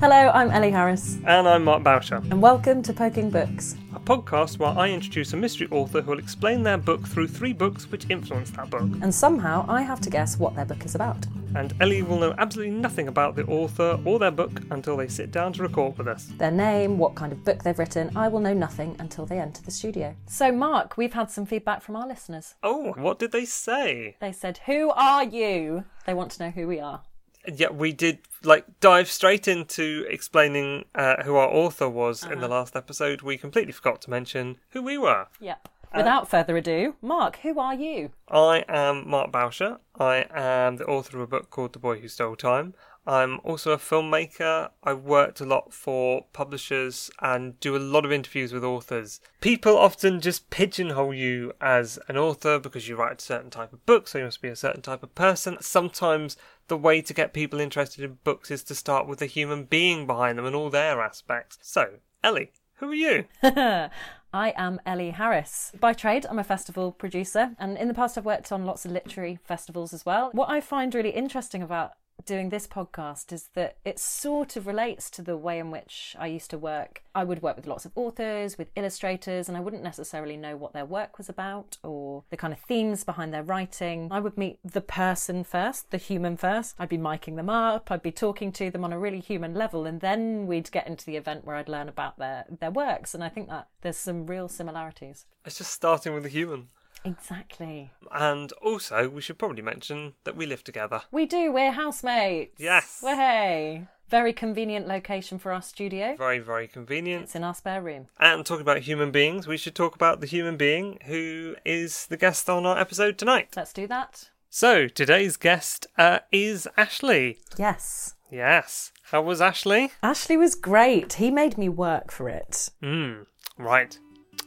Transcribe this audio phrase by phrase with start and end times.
[0.00, 3.76] Hello, I'm Ellie Harris, And I'm Mark Bowsher, and welcome to Poking Books.
[3.96, 7.52] a podcast where I introduce a mystery author who will explain their book through three
[7.52, 8.88] books which influenced that book.
[9.02, 11.26] And somehow I have to guess what their book is about.
[11.56, 15.32] And Ellie will know absolutely nothing about the author or their book until they sit
[15.32, 16.26] down to record with us.
[16.38, 19.62] Their name, what kind of book they've written, I will know nothing until they enter
[19.62, 20.14] the studio.
[20.26, 22.54] So, Mark, we've had some feedback from our listeners.
[22.62, 24.16] Oh, what did they say?
[24.20, 25.84] They said, Who are you?
[26.06, 27.02] They want to know who we are.
[27.46, 32.48] Yeah, we did like dive straight into explaining uh, who our author was in the
[32.48, 33.22] last episode.
[33.22, 35.26] We completely forgot to mention who we were.
[35.40, 35.68] Yep.
[35.96, 38.10] Without further ado, Mark, who are you?
[38.28, 39.78] I am Mark Bowsher.
[39.98, 42.74] I am the author of a book called The Boy Who Stole Time.
[43.08, 44.68] I'm also a filmmaker.
[44.84, 49.22] I've worked a lot for publishers and do a lot of interviews with authors.
[49.40, 53.86] People often just pigeonhole you as an author because you write a certain type of
[53.86, 55.56] book, so you must be a certain type of person.
[55.62, 56.36] Sometimes
[56.68, 60.06] the way to get people interested in books is to start with the human being
[60.06, 61.56] behind them and all their aspects.
[61.62, 63.24] So, Ellie, who are you?
[64.34, 65.72] I am Ellie Harris.
[65.80, 68.92] By trade, I'm a festival producer, and in the past, I've worked on lots of
[68.92, 70.28] literary festivals as well.
[70.32, 71.92] What I find really interesting about
[72.28, 76.26] doing this podcast is that it sort of relates to the way in which I
[76.26, 77.02] used to work.
[77.14, 80.74] I would work with lots of authors, with illustrators, and I wouldn't necessarily know what
[80.74, 84.08] their work was about or the kind of themes behind their writing.
[84.10, 86.76] I would meet the person first, the human first.
[86.78, 89.86] I'd be miking them up, I'd be talking to them on a really human level,
[89.86, 93.14] and then we'd get into the event where I'd learn about their, their works.
[93.14, 95.24] And I think that there's some real similarities.
[95.46, 96.68] It's just starting with the human.
[97.04, 97.90] Exactly.
[98.12, 101.02] And also, we should probably mention that we live together.
[101.10, 102.58] We do, we're housemates.
[102.58, 103.00] Yes.
[103.02, 103.88] Way.
[104.08, 106.16] Very convenient location for our studio.
[106.16, 107.24] Very, very convenient.
[107.24, 108.08] It's in our spare room.
[108.18, 112.16] And talking about human beings, we should talk about the human being who is the
[112.16, 113.50] guest on our episode tonight.
[113.54, 114.30] Let's do that.
[114.48, 117.38] So, today's guest uh, is Ashley.
[117.58, 118.14] Yes.
[118.30, 118.92] Yes.
[119.10, 119.92] How was Ashley?
[120.02, 121.14] Ashley was great.
[121.14, 122.70] He made me work for it.
[122.82, 123.22] Hmm.
[123.58, 123.98] Right.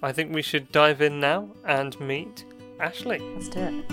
[0.03, 2.44] I think we should dive in now and meet
[2.79, 3.19] Ashley.
[3.19, 3.85] Let's do it.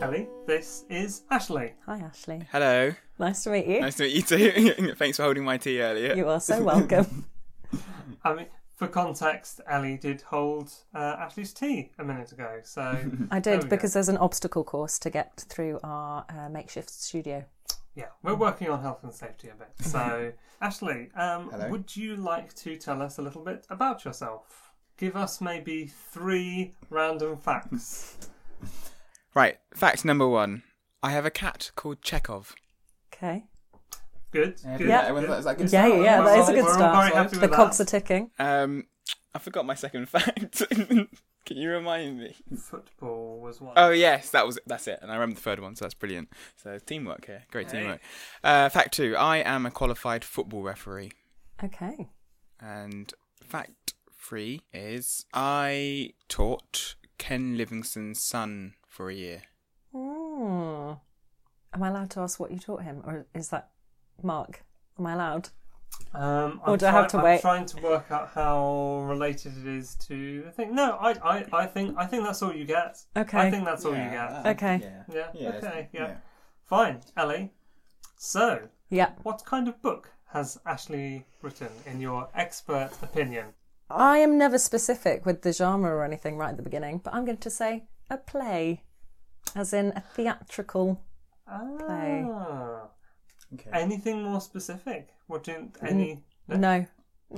[0.00, 1.74] Ellie, this is Ashley.
[1.84, 2.46] Hi, Ashley.
[2.50, 2.94] Hello.
[3.18, 3.80] Nice to meet you.
[3.80, 4.94] Nice to meet you too.
[4.98, 6.14] Thanks for holding my tea earlier.
[6.14, 7.26] You are so welcome.
[8.24, 8.46] I mean,
[8.78, 12.82] for context, Ellie did hold uh, Ashley's tea a minute ago, so
[13.30, 13.68] I There we did go.
[13.68, 17.44] because there's an obstacle course to get through our uh, makeshift studio.
[17.96, 19.72] Yeah, we're working on health and safety a bit.
[19.80, 24.70] So, Ashley, um, would you like to tell us a little bit about yourself?
[24.96, 28.16] Give us maybe three random facts.
[29.34, 29.58] Right.
[29.72, 30.64] Fact number one.
[31.00, 32.56] I have a cat called Chekhov.
[33.14, 33.44] Okay.
[34.30, 34.60] Good.
[34.64, 34.88] Yeah, good.
[34.88, 35.10] Yeah.
[35.12, 35.56] good.
[35.58, 36.96] good Yeah, yeah, yeah, that is a good we're start.
[37.10, 37.88] very happy The with cogs that.
[37.94, 38.30] are ticking.
[38.38, 38.84] Um,
[39.34, 40.62] I forgot my second fact.
[40.70, 42.34] Can you remind me?
[42.58, 43.72] Football was one.
[43.76, 44.98] Oh yes, that was that's it.
[45.00, 46.28] And I remember the third one, so that's brilliant.
[46.56, 47.78] So teamwork here, great Hey.
[47.80, 48.00] teamwork.
[48.44, 49.16] Uh, fact two.
[49.16, 51.12] I am a qualified football referee.
[51.64, 52.08] Okay.
[52.60, 53.12] And
[53.42, 59.42] fact three is I taught Ken Livingstone's son for a year.
[59.94, 61.00] Oh.
[61.72, 63.70] Am I allowed to ask what you taught him, or is that
[64.22, 64.64] Mark?
[64.98, 65.48] Am I allowed?
[66.14, 67.34] Um, Or I'm do I have to wait?
[67.36, 70.44] I'm trying to work out how related it is to.
[70.46, 70.92] I think no.
[71.00, 72.98] I, I, I think I think that's all you get.
[73.16, 73.38] Okay.
[73.38, 74.46] I think that's all you get.
[74.46, 74.80] Okay.
[74.82, 75.26] yeah.
[75.34, 75.88] Yeah, okay.
[75.92, 76.00] Yeah.
[76.00, 76.16] yeah.
[76.66, 77.52] Fine, Ellie.
[78.16, 79.10] So, Yeah.
[79.22, 83.46] what kind of book has Ashley written, in your expert opinion?
[83.90, 87.24] I am never specific with the genre or anything right at the beginning, but I'm
[87.24, 88.82] going to say a play,
[89.54, 91.00] as in a theatrical.
[91.46, 92.26] Play.
[92.30, 92.88] Ah.
[93.54, 93.70] Okay.
[93.72, 95.08] Anything more specific?
[95.26, 96.22] What do any?
[96.48, 96.86] No,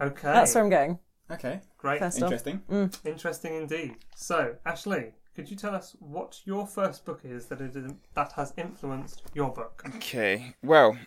[0.00, 0.22] Okay.
[0.22, 0.98] that's where I'm going.
[1.30, 1.60] Okay.
[1.78, 1.98] Great.
[2.00, 2.32] First off.
[2.32, 2.90] Interesting.
[3.04, 3.94] Interesting indeed.
[4.16, 7.74] So, Ashley, could you tell us what your first book is that it
[8.14, 9.82] that has influenced your book?
[9.96, 10.54] Okay.
[10.62, 10.98] Well,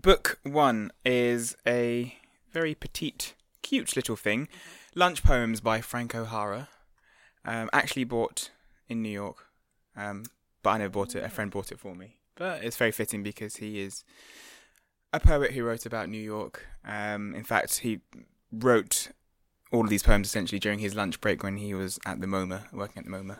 [0.00, 2.14] book one is a
[2.52, 4.48] very petite, cute little thing.
[4.94, 6.68] Lunch poems by Frank O'Hara.
[7.44, 8.50] Um, actually bought
[8.88, 9.46] in New York,
[9.96, 10.24] um,
[10.62, 11.24] but I never bought it.
[11.24, 12.16] A friend bought it for me.
[12.36, 14.04] But it's very fitting because he is
[15.12, 16.66] a poet who wrote about New York.
[16.84, 18.00] Um, in fact, he
[18.52, 19.08] wrote
[19.72, 22.72] all of these poems essentially during his lunch break when he was at the MoMA,
[22.72, 23.38] working at the MoMA.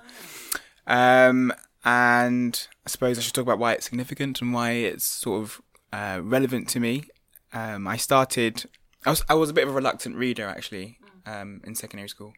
[0.86, 1.52] Um,
[1.84, 5.62] and I suppose I should talk about why it's significant and why it's sort of
[5.92, 7.04] uh, relevant to me.
[7.52, 8.64] Um, I started.
[9.06, 12.34] I was I was a bit of a reluctant reader actually um, in secondary school.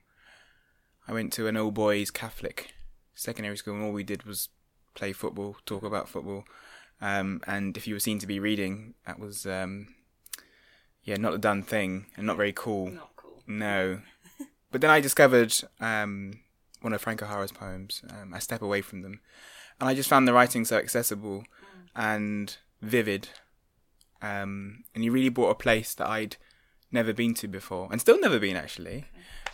[1.09, 2.73] I went to an all boys Catholic
[3.15, 4.49] secondary school, and all we did was
[4.95, 6.45] play football, talk about football.
[7.01, 9.89] Um, and if you were seen to be reading, that was um,
[11.05, 12.91] yeah, not a done thing and not very cool.
[12.91, 13.43] Not cool.
[13.47, 14.01] No.
[14.71, 16.41] but then I discovered um,
[16.81, 18.03] one of Frank O'Hara's poems.
[18.09, 19.21] Um, I step away from them,
[19.81, 21.45] and I just found the writing so accessible
[21.95, 23.29] and vivid.
[24.21, 26.37] Um, and he really brought a place that I'd
[26.93, 29.07] never been to before, and still never been actually,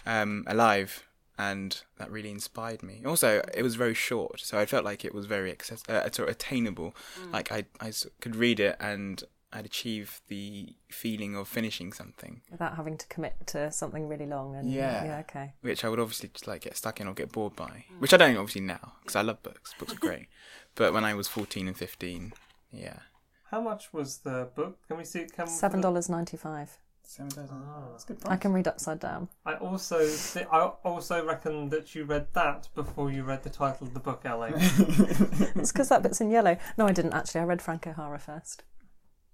[0.05, 1.08] um, alive.
[1.39, 3.03] And that really inspired me.
[3.07, 6.29] Also, it was very short, so I felt like it was very access- uh, sort
[6.29, 6.95] of attainable.
[7.33, 12.77] Like I, I could read it and I'd achieve the feeling of finishing something, Without
[12.77, 14.57] having to commit to something really long.
[14.57, 15.05] And Yeah.
[15.05, 15.55] yeah, okay.
[15.63, 17.85] which I would obviously just like get stuck in or get bored by.
[18.01, 19.75] Which I don't obviously now because I love books.
[19.79, 20.27] Books are great.
[20.75, 22.33] but when I was fourteen and fifteen,
[22.73, 22.99] yeah,
[23.51, 24.87] How much was the book?
[24.89, 25.25] Can we see?
[25.25, 26.77] Can Seven dollars ninety five.
[27.09, 27.63] Seven thousand.
[27.91, 29.29] That's good I can read upside down.
[29.47, 33.87] I also thi- I also reckon that you read that before you read the title
[33.87, 34.53] of the book, Ellie.
[35.57, 36.57] It's because that bit's in yellow.
[36.77, 37.41] No, I didn't actually.
[37.41, 38.63] I read Frank O'Hara first.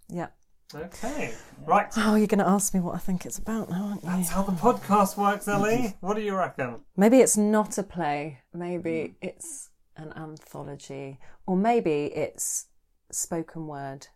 [0.08, 0.28] Yeah.
[0.74, 1.34] okay,
[1.66, 1.92] right.
[1.96, 4.10] Oh, you're going to ask me what I think it's about now, aren't you?
[4.10, 5.94] That's how the podcast works, Ellie.
[6.00, 6.80] What do you reckon?
[6.96, 8.40] Maybe it's not a play.
[8.52, 9.14] Maybe mm.
[9.20, 11.18] it's an anthology.
[11.46, 12.66] Or maybe it's
[13.10, 14.08] spoken word,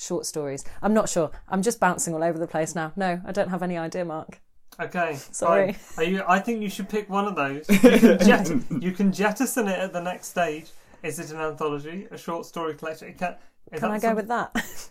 [0.00, 0.64] short stories.
[0.82, 1.30] I'm not sure.
[1.48, 2.92] I'm just bouncing all over the place now.
[2.96, 4.40] No, I don't have any idea, Mark.
[4.80, 5.76] Okay, Sorry.
[5.98, 6.22] Are you?
[6.26, 7.68] I think you should pick one of those.
[7.70, 8.50] You can, jet,
[8.82, 10.70] you can jettison it at the next stage.
[11.02, 13.14] Is it an anthology, a short story collection?
[13.14, 13.36] Can,
[13.74, 14.52] Can I go some- with that?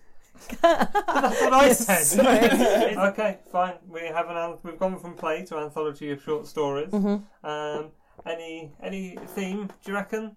[0.61, 2.97] That's what I said.
[2.97, 3.73] Okay, fine.
[3.87, 4.57] We have an.
[4.63, 6.89] We've gone from play to anthology of short stories.
[6.91, 7.45] Mm-hmm.
[7.45, 7.91] Um,
[8.25, 9.67] any any theme?
[9.67, 10.35] Do you reckon?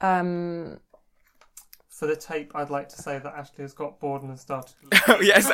[0.00, 0.78] Um,
[2.00, 4.74] For the tape, I'd like to say that Ashley has got bored and has started.
[5.08, 5.50] oh yes,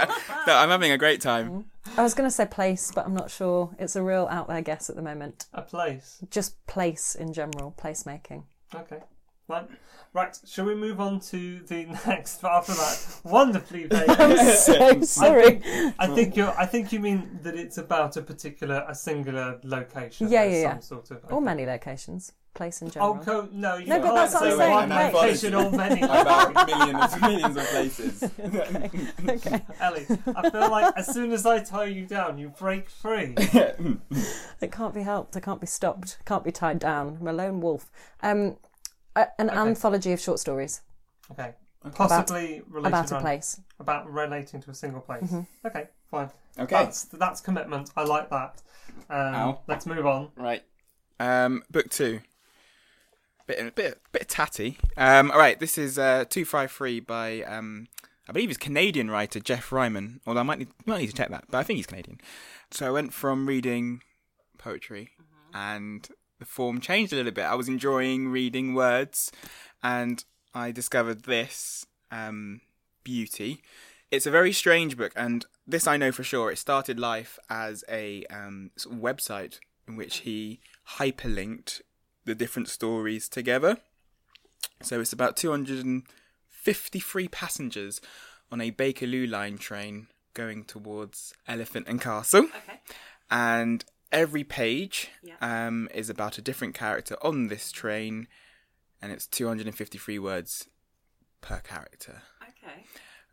[0.47, 1.65] no, I'm having a great time.
[1.97, 3.75] I was going to say place, but I'm not sure.
[3.81, 5.47] It's a real out there guess at the moment.
[5.53, 6.19] A place.
[6.31, 8.45] Just place in general, placemaking.
[8.73, 9.01] Okay.
[9.49, 9.69] Right.
[10.13, 10.39] Right.
[10.47, 12.45] Shall we move on to the next?
[12.45, 14.55] After that, wonderfully vague.
[14.55, 15.61] so sorry.
[15.99, 16.47] I think you.
[16.47, 20.29] I think you mean that it's about a particular, a singular location.
[20.29, 20.73] Yeah, There's yeah, yeah.
[20.75, 21.33] Some sort of.
[21.33, 22.35] Or many locations.
[22.57, 23.19] Place in Oh, general.
[23.19, 25.15] co- no, you No, but can't that's what I'm say saying, one right.
[25.15, 26.03] location or many.
[26.03, 28.23] About millions, millions of places.
[29.29, 29.63] okay.
[29.81, 33.35] Ellie, I feel like as soon as I tie you down, you break free.
[34.61, 35.37] It can't be helped.
[35.37, 36.19] I can't be stopped.
[36.25, 37.19] Can't be tied down.
[37.21, 37.91] I'm a lone wolf.
[38.23, 38.57] Um,
[39.15, 39.59] a, an Okay.
[39.59, 40.81] anthology of short stories
[41.31, 41.53] Okay.
[41.95, 43.61] Possibly related about a on- place.
[43.79, 45.23] about relating to a single place.
[45.25, 45.67] Mm-hmm.
[45.67, 46.31] Okay, fine.
[46.59, 47.91] Okay, That's that's commitment.
[47.97, 48.63] I like that.
[49.11, 49.61] Um, Ow.
[49.69, 50.31] let's move on.
[50.37, 50.63] right.
[51.21, 52.21] Um, book two.
[53.47, 54.79] Bit, a bit, bit tatty.
[54.97, 55.59] Um, all right.
[55.59, 57.87] This is uh, two five three by um,
[58.29, 60.21] I believe it's Canadian writer Geoff Ryman.
[60.27, 62.21] Although I might need, might need to check that, but I think he's Canadian.
[62.71, 64.03] So I went from reading
[64.59, 65.11] poetry
[65.55, 66.09] and
[66.39, 67.45] the form changed a little bit.
[67.45, 69.33] I was enjoying reading words,
[69.83, 70.23] and
[70.55, 72.61] I discovered this um,
[73.05, 73.63] beauty.
[74.11, 76.51] It's a very strange book, and this I know for sure.
[76.51, 79.59] It started life as a um, sort of website
[79.89, 80.61] in which he
[80.99, 81.81] hyperlinked
[82.27, 83.79] the different stories together.
[84.83, 88.01] So it's about 253 passengers
[88.53, 92.45] on a Bakerloo line train going towards Elephant and Castle.
[92.45, 92.81] Okay.
[93.31, 95.37] And every page Yeah.
[95.41, 98.29] um, is about a different character on this train,
[99.01, 100.69] and it's 253 words
[101.41, 102.23] per character.
[102.43, 102.85] Okay.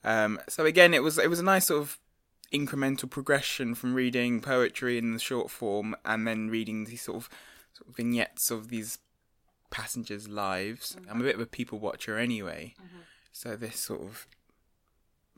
[0.03, 1.99] Um, so again, it was it was a nice sort of
[2.53, 7.29] incremental progression from reading poetry in the short form and then reading these sort of,
[7.73, 8.99] sort of vignettes of these
[9.69, 10.95] passengers' lives.
[11.09, 12.75] I'm a bit of a people watcher anyway,
[13.31, 14.27] so this sort of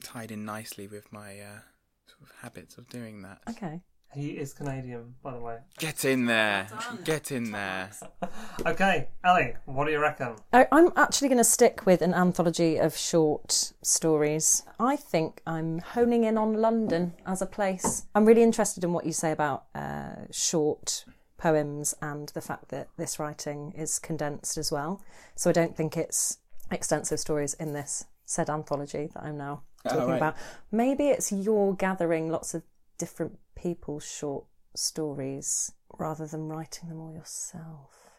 [0.03, 1.59] tied in nicely with my uh,
[2.05, 3.39] sort of habits of doing that.
[3.49, 3.81] Okay.
[4.13, 5.57] He is Canadian, by the way.
[5.77, 7.91] Get in there, Well get in there.
[8.65, 10.35] Okay, Ellie, what do you reckon?
[10.53, 14.63] I, I'm actually going to stick with an anthology of short stories.
[14.79, 18.05] I think I'm honing in on London as a place.
[18.15, 21.05] I'm really interested in what you say about uh, short
[21.37, 25.01] poems and the fact that this writing is condensed as well.
[25.35, 26.39] So I don't think it's
[26.71, 30.17] extensive stories in this said anthology that I'm now talking right.
[30.17, 30.35] about.
[30.71, 32.63] Maybe it's you're gathering lots of
[32.97, 38.09] different people's short stories rather than writing them all yourself.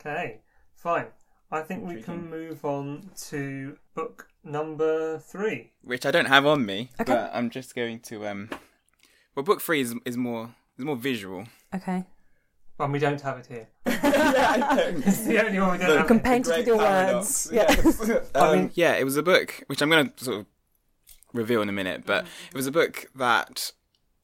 [0.00, 0.40] Okay,
[0.74, 1.06] fine.
[1.52, 5.72] I think we can move on to book number three.
[5.82, 7.12] Which I don't have on me, Okay.
[7.12, 8.26] but I'm just going to.
[8.26, 8.50] Um,
[9.34, 11.46] well, book three is is more is more visual.
[11.74, 12.04] Okay.
[12.80, 13.68] Well, we don't have it here.
[13.86, 16.06] yeah, It's the only one we don't You have.
[16.06, 17.50] can paint it with your words.
[17.52, 17.66] Yeah.
[18.34, 20.46] um, mean- yeah, it was a book which I'm going to sort of
[21.34, 23.72] reveal in a minute, but it was a book that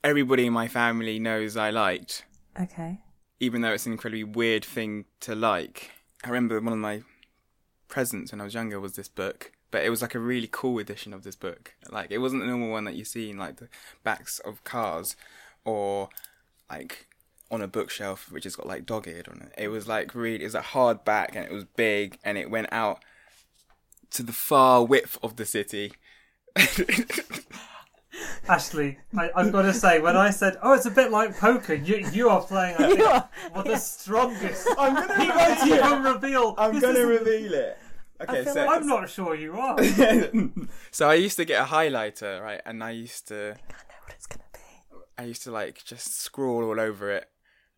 [0.02, 2.25] everybody in my family knows I liked,
[2.58, 2.98] Okay.
[3.40, 5.90] even though it's an incredibly weird thing to like.
[6.25, 7.02] I remember one of my
[7.88, 10.78] presents when I was younger was this book, but it was like a really cool
[10.78, 11.75] edition of this book.
[11.90, 13.68] Like it wasn't the normal one that you see in like the
[14.02, 15.14] backs of cars
[15.66, 16.08] or
[16.70, 17.06] like
[17.50, 19.52] on a bookshelf which has got like dog eared on it.
[19.56, 22.50] It was like really, it was a hard back and it was big and it
[22.50, 23.02] went out
[24.12, 25.92] to the far width of the city.
[28.48, 31.74] Ashley, I, I've got to say, when I said, "Oh, it's a bit like poker,"
[31.74, 32.76] you you are playing.
[32.76, 34.66] I think, You are- well, the strongest.
[34.78, 36.54] I'm gonna He won't reveal.
[36.56, 37.76] I'm gonna reveal it.
[38.22, 39.76] Okay, so like I'm not sure you are.
[40.90, 44.14] so I used to get a highlighter, right, and I used to I know what
[44.14, 44.60] it's gonna be.
[45.18, 47.28] I used to like just scrawl all over it,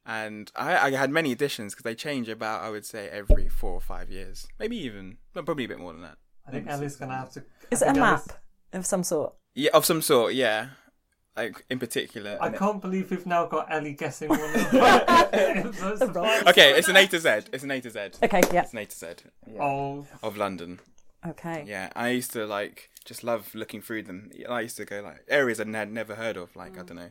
[0.08, 3.72] and I, I had many editions because they change about I would say every four
[3.72, 6.16] or five years, maybe even no, probably a bit more than that.
[6.46, 7.44] I think Ellie's gonna have to.
[7.70, 8.38] Is it a map Ellie's-
[8.72, 9.34] of some sort?
[9.54, 10.32] Yeah, of some sort.
[10.32, 10.68] Yeah,
[11.36, 12.38] like in particular.
[12.40, 16.96] I can't believe we've now got Ellie guessing one of the The Okay, it's an
[16.96, 17.28] A to Z.
[17.52, 17.98] It's an A to Z.
[18.22, 18.62] Okay, yeah.
[18.62, 19.06] It's an A to Z
[19.60, 20.80] Oh, of London.
[21.26, 21.64] Okay.
[21.66, 24.30] Yeah, I used to like just love looking through them.
[24.48, 26.86] I used to go like areas I'd never heard of, like I mm.
[26.86, 27.10] don't know,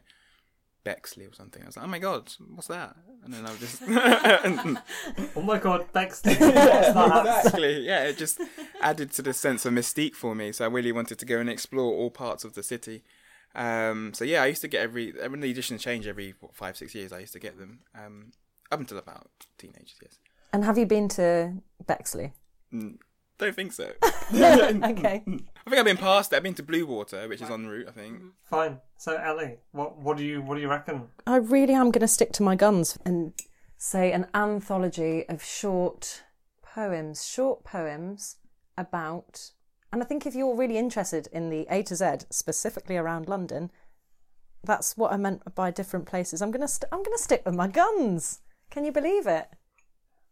[0.87, 1.61] Bexley or something.
[1.61, 2.95] I was like, oh my god, what's that?
[3.25, 3.81] And then I would just
[5.35, 6.33] oh my God, Bexley.
[6.39, 7.25] What's that?
[7.25, 8.39] exactly, yeah, it just
[8.81, 10.53] added to the sense of mystique for me.
[10.53, 13.03] So I really wanted to go and explore all parts of the city.
[13.53, 16.77] Um, so yeah, I used to get every when the editions change every what, five
[16.77, 17.11] six years.
[17.11, 18.31] I used to get them um,
[18.71, 20.19] up until about teenagers, years.
[20.53, 21.53] And have you been to
[21.85, 22.31] Bexley?
[22.73, 22.97] Mm,
[23.37, 23.91] Don't think so.
[24.33, 25.23] okay.
[25.25, 26.37] I think I've been past it.
[26.37, 27.87] I've been to Bluewater, which is en route.
[27.87, 28.17] I think.
[28.17, 28.27] Mm-hmm.
[28.43, 28.79] Fine.
[28.97, 31.09] So Ellie, what what do you what do you reckon?
[31.25, 33.33] I really am going to stick to my guns and
[33.77, 36.23] say an anthology of short
[36.63, 38.37] poems, short poems
[38.77, 39.51] about.
[39.93, 43.71] And I think if you're really interested in the A to Z, specifically around London,
[44.63, 46.41] that's what I meant by different places.
[46.41, 48.39] I'm gonna st- I'm gonna stick with my guns.
[48.69, 49.47] Can you believe it?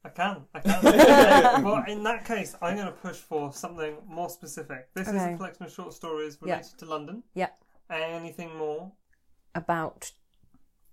[0.06, 1.64] I can, I can.
[1.64, 4.88] well, in that case, I'm going to push for something more specific.
[4.94, 5.34] This is Okay.
[5.34, 6.58] a collection of short stories Yeah.
[6.58, 7.24] related to London.
[7.34, 7.50] Yeah.
[7.90, 8.92] Anything more?
[9.56, 10.12] About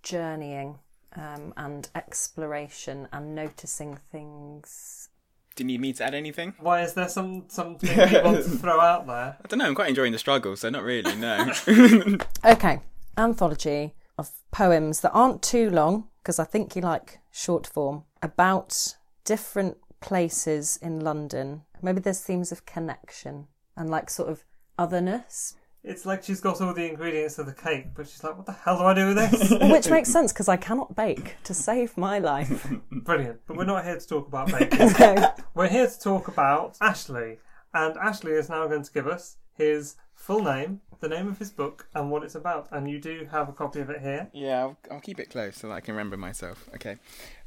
[0.01, 0.79] journeying
[1.15, 5.09] um, and exploration and noticing things.
[5.55, 6.55] Do you need me to add anything?
[6.59, 9.37] Why is there some something you want to throw out there?
[9.43, 9.65] I don't know.
[9.65, 11.15] I'm quite enjoying the struggle, so not really.
[11.15, 11.51] No.
[12.45, 12.79] Okay,
[13.15, 18.95] anthology of poems that aren't too long, because I think you like short form, about
[19.25, 21.63] different places in London.
[21.81, 24.43] Maybe there's themes of connection and like sort of
[24.77, 28.45] otherness, It's like she's got all the ingredients of the cake, but she's like, what
[28.45, 29.51] the hell do I do with this?
[29.71, 32.67] which makes sense because I cannot bake to save my life.
[32.91, 33.41] Brilliant.
[33.47, 34.81] But we're not here to talk about baking.
[34.81, 35.17] Okay.
[35.53, 37.37] we're here to talk about Ashley.
[37.73, 41.51] And Ashley is now going to give us his full name, the name of his
[41.51, 42.67] book, and what it's about.
[42.71, 44.29] And you do have a copy of it here.
[44.33, 46.69] yeah, I'll, I'll keep it close so that I can remember myself.
[46.75, 46.97] Okay.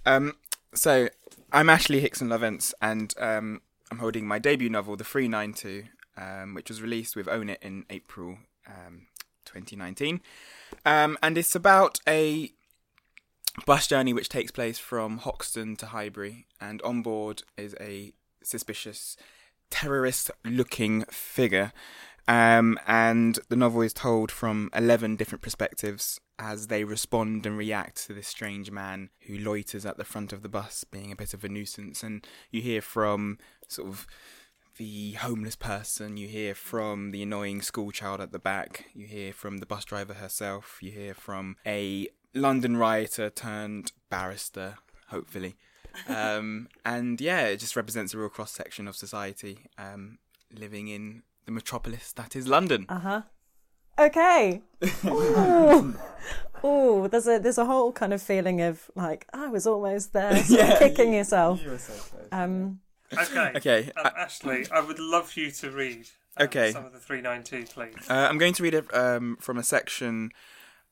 [0.04, 0.34] Um,
[0.76, 1.08] so
[1.52, 5.84] I'm Ashley Hickson-Lovence, and um, I'm holding my debut novel, The 392,
[6.16, 9.06] um, which was released with Own It in April um,
[9.46, 10.20] 2019.
[10.84, 12.52] Um, and it's about a
[13.64, 19.16] bus journey which takes place from Hoxton to Highbury, and on board is a suspicious
[19.70, 21.72] terrorist looking figure.
[22.28, 28.06] Um, and the novel is told from 11 different perspectives as they respond and react
[28.06, 31.34] to this strange man who loiters at the front of the bus, being a bit
[31.34, 32.02] of a nuisance.
[32.02, 34.06] And you hear from sort of
[34.76, 39.58] the homeless person, you hear from the annoying schoolchild at the back, you hear from
[39.58, 44.76] the bus driver herself, you hear from a London rioter turned barrister,
[45.08, 45.56] hopefully.
[46.08, 50.18] Um, and yeah, it just represents a real cross section of society um,
[50.52, 52.84] living in the metropolis that is London.
[52.88, 53.22] Uh huh.
[53.98, 54.62] Okay.
[55.06, 55.96] Ooh.
[56.64, 60.36] Ooh, there's a there's a whole kind of feeling of like I was almost there,
[60.44, 61.60] sort of kicking yourself.
[62.32, 62.80] Um,
[63.16, 63.52] Okay.
[63.54, 66.72] Okay, Um, Ashley, I would love you to read um, Okay.
[66.72, 68.10] some of the 392, please.
[68.10, 70.30] Uh, I'm going to read it um, from a section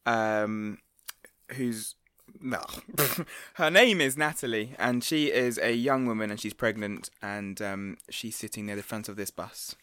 [0.07, 0.79] um,
[1.57, 1.97] whose.
[2.41, 2.63] No.
[3.55, 7.97] Her name is Natalie, and she is a young woman and she's pregnant, and um,
[8.11, 9.75] she's sitting near the front of this bus.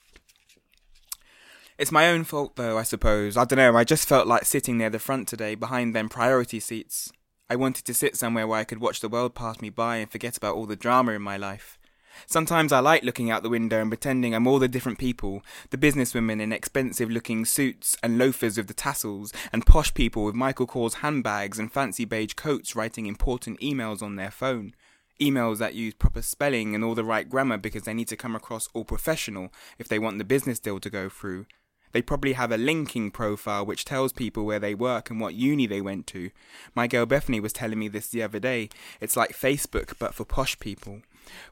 [1.82, 3.36] It's my own fault, though, I suppose.
[3.36, 6.60] I don't know, I just felt like sitting near the front today, behind them priority
[6.60, 7.12] seats.
[7.50, 10.12] I wanted to sit somewhere where I could watch the world pass me by and
[10.12, 11.80] forget about all the drama in my life.
[12.28, 15.78] Sometimes I like looking out the window and pretending I'm all the different people the
[15.78, 20.68] businesswomen in expensive looking suits and loafers with the tassels, and posh people with Michael
[20.68, 24.76] Kors handbags and fancy beige coats writing important emails on their phone.
[25.20, 28.36] Emails that use proper spelling and all the right grammar because they need to come
[28.36, 31.48] across all professional if they want the business deal to go through.
[31.92, 35.68] They probably have a LinkedIn profile which tells people where they work and what uni
[35.68, 36.32] they went to.
[36.76, 38.70] My girl Bethany was telling me this the other day.
[39.00, 41.02] It's like Facebook, but for posh people.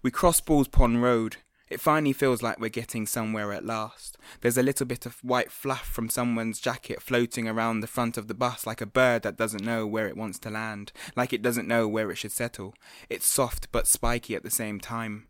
[0.01, 1.37] We cross Balls Pond Road.
[1.69, 4.17] It finally feels like we're getting somewhere at last.
[4.41, 8.27] There's a little bit of white fluff from someone's jacket floating around the front of
[8.27, 11.43] the bus like a bird that doesn't know where it wants to land, like it
[11.43, 12.73] doesn't know where it should settle.
[13.07, 15.28] It's soft but spiky at the same time.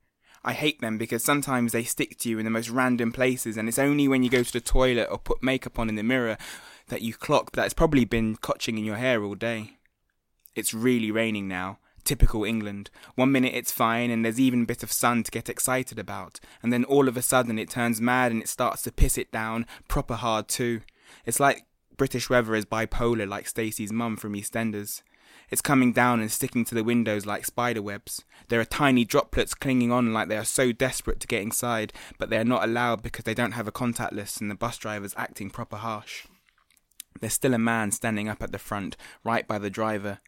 [0.49, 3.69] I hate them because sometimes they stick to you in the most random places, and
[3.69, 6.39] it's only when you go to the toilet or put makeup on in the mirror
[6.87, 9.77] that you clock that it's probably been cotching in your hair all day.
[10.55, 12.89] It's really raining now, Typical England.
[13.13, 16.39] One minute it's fine and there's even a bit of sun to get excited about,
[16.63, 19.31] and then all of a sudden it turns mad and it starts to piss it
[19.31, 20.81] down, proper hard too.
[21.27, 25.03] It's like British weather is bipolar like Stacey's mum from EastEnders.
[25.51, 28.23] It's coming down and sticking to the windows like spider webs.
[28.49, 32.29] There are tiny droplets clinging on like they are so desperate to get inside, but
[32.29, 35.49] they are not allowed because they don't have a contactless and the bus driver's acting
[35.49, 36.27] proper harsh.
[37.19, 40.19] There's still a man standing up at the front, right by the driver.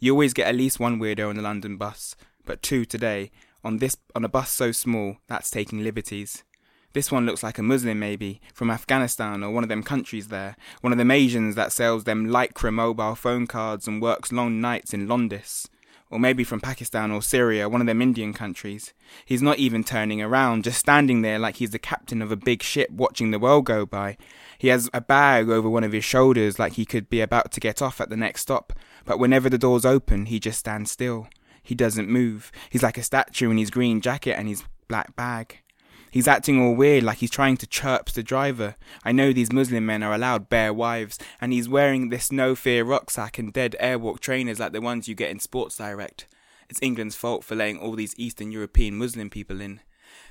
[0.00, 3.30] You always get at least one weirdo on the London bus, but two today,
[3.62, 6.44] on this on a bus so small, that's taking liberties.
[6.92, 10.56] This one looks like a Muslim, maybe, from Afghanistan or one of them countries there.
[10.82, 15.06] One of them Asians that sells them Lycamobile phone cards and works long nights in
[15.06, 15.68] Londis.
[16.10, 18.92] Or maybe from Pakistan or Syria, one of them Indian countries.
[19.24, 22.62] He's not even turning around, just standing there like he's the captain of a big
[22.62, 24.18] ship watching the world go by.
[24.58, 27.60] He has a bag over one of his shoulders like he could be about to
[27.60, 28.74] get off at the next stop,
[29.06, 31.28] but whenever the doors open, he just stands still.
[31.62, 32.52] He doesn't move.
[32.68, 35.61] He's like a statue in his green jacket and his black bag.
[36.12, 38.76] He's acting all weird like he's trying to chirp the driver.
[39.02, 42.84] I know these Muslim men are allowed bare wives, and he's wearing this no fear
[42.84, 46.26] rucksack and dead airwalk trainers like the ones you get in Sports Direct.
[46.68, 49.80] It's England's fault for letting all these Eastern European Muslim people in.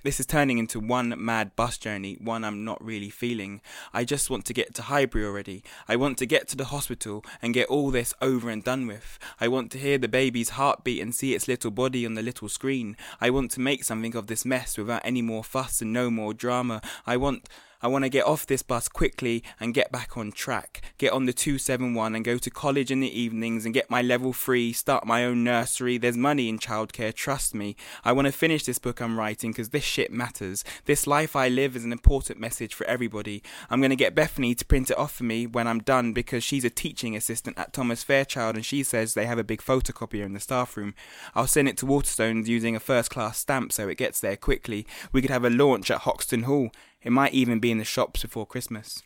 [0.03, 3.61] This is turning into one mad bus journey, one I'm not really feeling.
[3.93, 5.63] I just want to get to Highbury already.
[5.87, 9.19] I want to get to the hospital and get all this over and done with.
[9.39, 12.49] I want to hear the baby's heartbeat and see its little body on the little
[12.49, 12.97] screen.
[13.19, 16.33] I want to make something of this mess without any more fuss and no more
[16.33, 16.81] drama.
[17.05, 17.47] I want.
[17.81, 20.81] I want to get off this bus quickly and get back on track.
[20.97, 24.33] Get on the 271 and go to college in the evenings and get my level
[24.33, 25.97] 3, start my own nursery.
[25.97, 27.75] There's money in childcare, trust me.
[28.05, 30.63] I want to finish this book I'm writing because this shit matters.
[30.85, 33.41] This life I live is an important message for everybody.
[33.69, 36.43] I'm going to get Bethany to print it off for me when I'm done because
[36.43, 40.25] she's a teaching assistant at Thomas Fairchild and she says they have a big photocopier
[40.25, 40.93] in the staff room.
[41.33, 44.85] I'll send it to Waterstones using a first class stamp so it gets there quickly.
[45.11, 46.71] We could have a launch at Hoxton Hall.
[47.03, 49.03] It might even be in the shops before Christmas.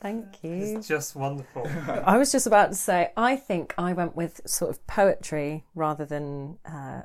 [0.00, 0.52] Thank you.
[0.52, 1.66] It's just wonderful.
[2.04, 6.04] I was just about to say, I think I went with sort of poetry rather
[6.04, 7.02] than uh,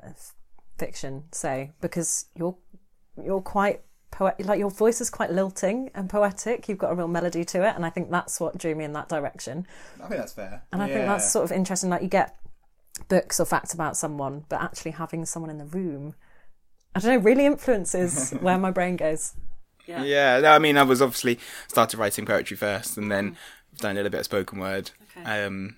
[0.78, 1.24] fiction.
[1.30, 2.56] So because you're
[3.22, 6.68] you're quite poet, like your voice is quite lilting and poetic.
[6.68, 8.92] You've got a real melody to it, and I think that's what drew me in
[8.94, 9.66] that direction.
[10.02, 10.62] I think that's fair.
[10.72, 11.90] And I think that's sort of interesting.
[11.90, 12.36] Like you get
[13.08, 16.14] books or facts about someone, but actually having someone in the room,
[16.98, 19.34] I don't know, really influences where my brain goes.
[19.86, 20.02] Yeah.
[20.02, 23.36] yeah, no, I mean, I was obviously started writing poetry first, and then
[23.72, 24.90] I've done a little bit of spoken word.
[25.16, 25.44] Okay.
[25.44, 25.76] Um,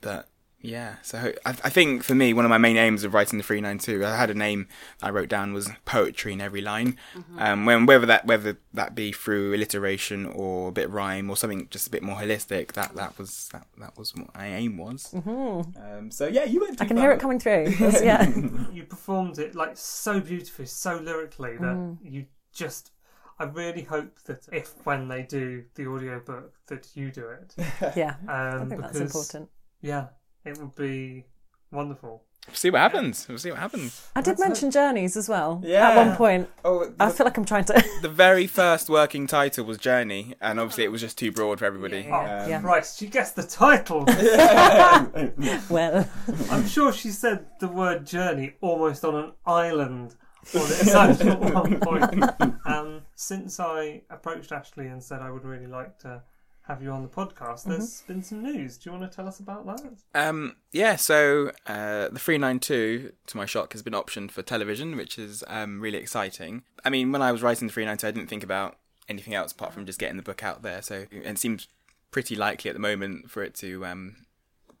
[0.00, 0.28] but
[0.64, 3.42] yeah, so I, I think for me, one of my main aims of writing the
[3.44, 4.66] three nine two, I had a name
[5.02, 6.96] I wrote down was poetry in every line.
[7.38, 11.36] Um, when whether that whether that be through alliteration or a bit of rhyme or
[11.36, 14.78] something just a bit more holistic, that that was that, that was what my aim
[14.78, 15.12] was.
[15.14, 16.80] Um, so yeah, you went.
[16.80, 17.66] I can hear it coming through.
[18.02, 18.26] Yeah.
[18.72, 21.98] you performed it like so beautifully, so lyrically that Mm.
[22.02, 22.90] you just.
[23.36, 27.54] I really hope that if when they do the audiobook that you do it,
[27.96, 28.14] Yeah.
[28.28, 29.50] um, I think because that's important.
[29.80, 30.06] yeah,
[30.44, 31.24] it would be
[31.70, 32.22] wonderful.
[32.52, 33.26] See what happens.
[33.26, 34.06] We'll see what happens.
[34.14, 35.62] I did That's mention journeys as well.
[35.64, 35.88] Yeah.
[35.88, 37.84] At one point, Oh, I feel like I'm trying to.
[38.02, 41.64] the very first working title was Journey, and obviously it was just too broad for
[41.64, 42.06] everybody.
[42.06, 42.60] Oh, Yeah, yeah.
[42.60, 44.04] Christ, she guessed the title.
[45.70, 46.06] well,
[46.50, 50.14] I'm sure she said the word journey almost on an island
[50.54, 52.24] on its at one point.
[52.66, 56.22] Um, since I approached Ashley and said I would really like to
[56.66, 58.78] have you on the podcast, there's been some news.
[58.78, 59.82] Do you want to tell us about that?
[60.14, 65.18] Um, yeah, so uh, the 392, to my shock, has been optioned for television, which
[65.18, 66.62] is um, really exciting.
[66.84, 68.76] I mean, when I was writing the 392, I didn't think about
[69.08, 70.80] anything else apart from just getting the book out there.
[70.80, 71.68] So it seems
[72.10, 74.16] pretty likely at the moment for it to um,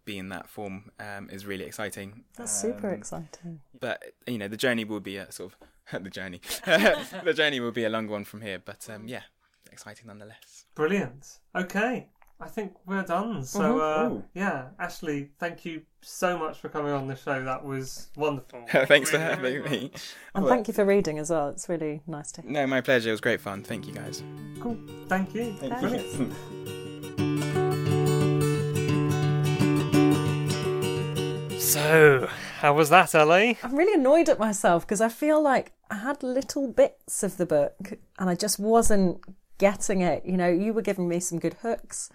[0.06, 2.24] be in that form um, is really exciting.
[2.38, 3.60] that's super Um, exciting.
[3.78, 6.02] But, you know, the journey will be a sort of.
[6.02, 6.40] the journey.
[6.64, 9.20] the journey will be a long one from here, but um, yeah,
[9.70, 10.53] exciting nonetheless.
[10.74, 11.38] Brilliant.
[11.54, 12.08] Okay.
[12.40, 13.44] I think we're done.
[13.44, 17.42] So, uh, yeah, Ashley, thank you so much for coming on the show.
[17.44, 18.64] That was wonderful.
[18.86, 19.90] Thanks for Really, having really me.
[20.34, 21.48] And thank you for reading as well.
[21.48, 22.50] It's really nice to hear.
[22.50, 23.08] No, my pleasure.
[23.10, 23.62] It was great fun.
[23.62, 24.22] Thank you, guys.
[24.60, 24.76] Cool.
[25.08, 25.54] Thank you.
[25.54, 26.34] Thank Brilliant.
[31.74, 33.58] So, how was that, Ellie?
[33.62, 37.46] I'm really annoyed at myself because I feel like I had little bits of the
[37.46, 39.20] book and I just wasn't
[39.58, 40.24] getting it.
[40.24, 42.10] You know, you were giving me some good hooks.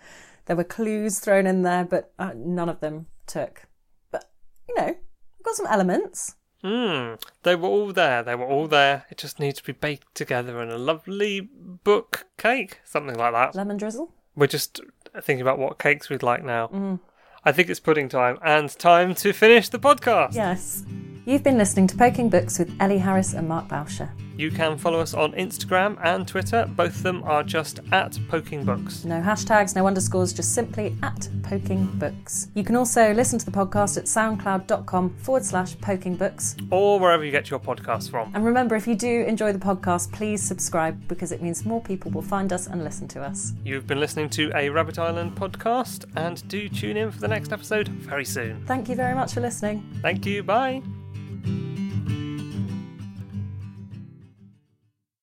[0.46, 3.68] There were clues thrown in there, but uh, none of them took.
[4.12, 4.30] But,
[4.68, 6.36] you know, I've got some elements.
[6.64, 8.24] Hmm, they were all there.
[8.24, 9.06] They were all there.
[9.10, 13.56] It just needs to be baked together in a lovely book cake, something like that.
[13.56, 14.12] Lemon drizzle?
[14.36, 14.82] We're just
[15.22, 17.00] thinking about what cakes we'd like now.
[17.46, 20.34] I think it's pudding time and time to finish the podcast.
[20.34, 20.84] Yes.
[21.26, 24.10] You've been listening to Poking Books with Ellie Harris and Mark Bowsher.
[24.40, 26.66] You can follow us on Instagram and Twitter.
[26.74, 29.04] Both of them are just at Poking Books.
[29.04, 32.48] No hashtags, no underscores, just simply at Poking Books.
[32.56, 36.56] You can also listen to the podcast at soundcloud.com forward slash poking books.
[36.72, 38.32] Or wherever you get your podcasts from.
[38.34, 42.10] And remember, if you do enjoy the podcast, please subscribe because it means more people
[42.10, 43.52] will find us and listen to us.
[43.66, 47.52] You've been listening to a Rabbit Island podcast and do tune in for the next
[47.52, 48.64] episode very soon.
[48.66, 49.84] Thank you very much for listening.
[50.02, 50.44] Thank you.
[50.44, 50.82] Bye.